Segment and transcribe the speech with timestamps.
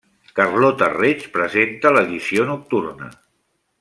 [0.37, 3.11] Carlota Reig presenta l'edició nocturna.